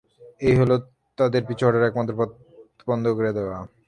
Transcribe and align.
এটা 0.41 0.59
হল 0.61 0.71
তাদের 1.17 1.41
পিছু 1.47 1.63
হটার 1.65 1.87
একমাত্র 1.89 2.13
পথ 2.19 2.29
বন্ধ 2.87 3.05
করে 3.17 3.31
দেওয়া। 3.37 3.57